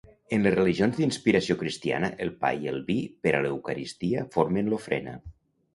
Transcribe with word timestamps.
En 0.35 0.45
les 0.45 0.53
religions 0.53 1.01
d'inspiració 1.01 1.57
cristiana, 1.59 2.09
el 2.27 2.33
pa 2.41 2.51
i 2.65 2.73
el 2.73 2.83
vi 2.91 2.99
per 3.27 3.35
a 3.41 3.45
l'eucaristia 3.47 4.27
formen 4.39 4.75
l'ofrena. 4.75 5.21